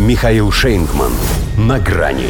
[0.00, 1.12] Михаил Шейнгман.
[1.58, 2.28] На грани.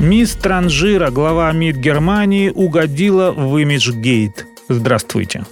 [0.00, 4.46] Мисс Транжира, глава МИД Германии, угодила в имиджгейт.
[4.68, 5.44] Здравствуйте.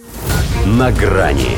[0.66, 1.52] На грани.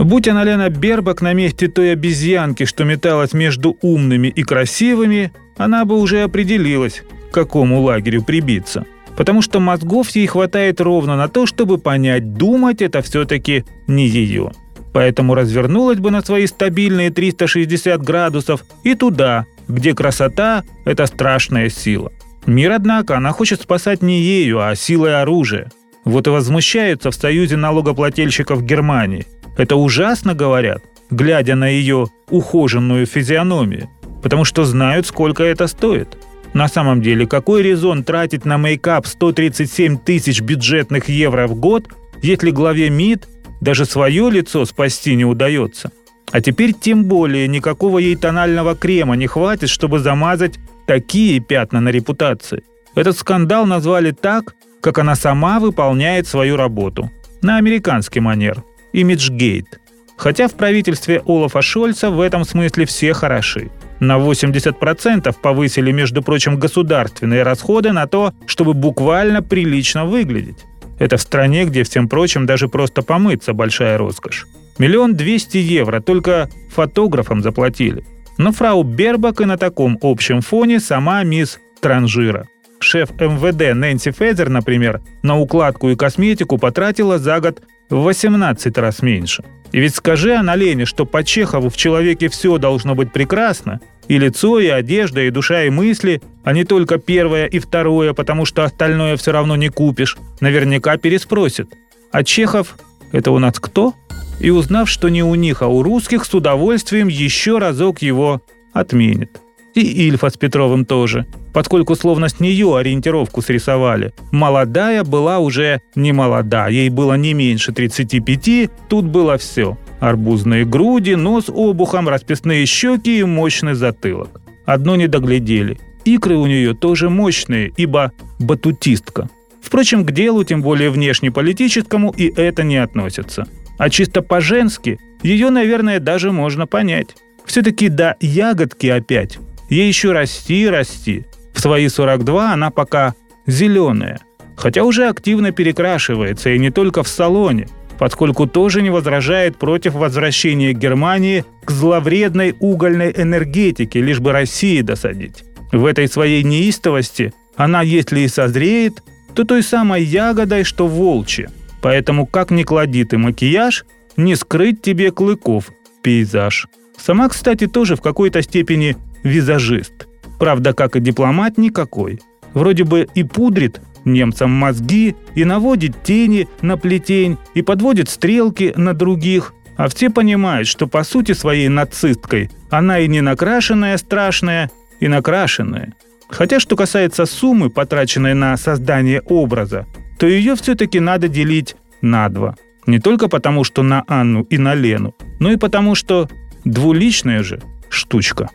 [0.00, 5.84] Будь она Лена Бербак на месте той обезьянки, что металась между умными и красивыми, она
[5.84, 8.84] бы уже определилась, к какому лагерю прибиться.
[9.16, 14.50] Потому что мозгов ей хватает ровно на то, чтобы понять, думать это все-таки не ее.
[14.92, 22.12] Поэтому развернулась бы на свои стабильные 360 градусов и туда, где красота– это страшная сила.
[22.46, 25.70] Мир, однако, она хочет спасать не ею, а силой оружия.
[26.04, 29.26] Вот и возмущаются в Союзе налогоплательщиков Германии.
[29.56, 33.90] Это ужасно, говорят, глядя на ее ухоженную физиономию,
[34.22, 36.16] потому что знают, сколько это стоит.
[36.52, 41.88] На самом деле, какой резон тратить на мейкап 137 тысяч бюджетных евро в год,
[42.22, 43.28] если главе МИД
[43.60, 45.90] даже свое лицо спасти не удается?
[46.32, 51.88] А теперь тем более никакого ей тонального крема не хватит, чтобы замазать такие пятна на
[51.88, 52.62] репутации.
[52.94, 57.10] Этот скандал назвали так, как она сама выполняет свою работу.
[57.42, 58.62] На американский манер.
[58.92, 59.80] Имиджгейт.
[60.16, 63.70] Хотя в правительстве Олафа Шольца в этом смысле все хороши.
[64.00, 70.66] На 80% повысили, между прочим, государственные расходы на то, чтобы буквально прилично выглядеть.
[71.00, 74.46] Это в стране, где всем прочим даже просто помыться большая роскошь.
[74.78, 78.04] Миллион двести евро только фотографам заплатили.
[78.36, 82.46] Но фрау Бербак и на таком общем фоне сама мисс Транжира.
[82.80, 89.00] Шеф МВД Нэнси Фезер, например, на укладку и косметику потратила за год в 18 раз
[89.02, 89.42] меньше.
[89.72, 94.18] И ведь скажи она Лене, что по Чехову в человеке все должно быть прекрасно, и
[94.18, 98.64] лицо, и одежда, и душа, и мысли, а не только первое и второе, потому что
[98.64, 101.72] остальное все равно не купишь, наверняка переспросит.
[102.12, 102.76] А Чехов–
[103.12, 103.94] это у нас кто?
[104.40, 108.40] И узнав, что не у них, а у русских, с удовольствием еще разок его
[108.72, 109.40] отменит.
[109.74, 114.12] И Ильфа с Петровым тоже, поскольку словно с нее ориентировку срисовали.
[114.32, 119.78] Молодая была уже не молода, ей было не меньше 35, тут было все.
[120.00, 124.40] Арбузные груди, нос обухом, расписные щеки и мощный затылок.
[124.64, 125.78] Одно не доглядели.
[126.04, 129.28] Икры у нее тоже мощные, ибо батутистка.
[129.60, 133.46] Впрочем, к делу, тем более внешнеполитическому, и это не относится.
[133.78, 137.16] А чисто по-женски ее, наверное, даже можно понять.
[137.44, 139.38] Все-таки до ягодки опять
[139.70, 141.26] Ей еще расти расти.
[141.54, 143.14] В свои 42 она пока
[143.46, 144.18] зеленая,
[144.56, 150.72] хотя уже активно перекрашивается и не только в салоне, поскольку тоже не возражает против возвращения
[150.72, 155.44] Германии к зловредной угольной энергетике, лишь бы России досадить.
[155.72, 159.02] В этой своей неистовости она, если и созреет,
[159.34, 161.50] то той самой ягодой, что волчья.
[161.82, 163.84] Поэтому как ни клади ты макияж,
[164.16, 165.70] не скрыть тебе клыков
[166.02, 166.66] пейзаж.
[166.98, 170.08] Сама, кстати, тоже в какой-то степени визажист.
[170.38, 172.20] Правда, как и дипломат, никакой.
[172.52, 178.94] Вроде бы и пудрит немцам мозги, и наводит тени на плетень, и подводит стрелки на
[178.94, 184.70] других, а все понимают, что по сути своей нацисткой она и не накрашенная страшная,
[185.00, 185.94] и накрашенная.
[186.28, 189.86] Хотя, что касается суммы, потраченной на создание образа,
[190.18, 192.54] то ее все-таки надо делить на два.
[192.86, 196.28] Не только потому, что на Анну и на Лену, но и потому, что
[196.64, 198.50] двуличная же штучка.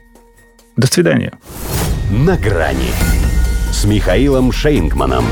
[0.77, 1.33] До свидания.
[2.11, 2.91] На грани
[3.71, 5.25] с Михаилом Шейнгманом.